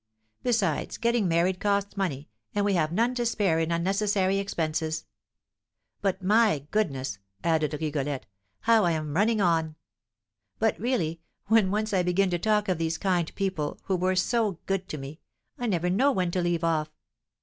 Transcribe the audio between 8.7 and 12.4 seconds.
I am running on. But, really, when once I begin to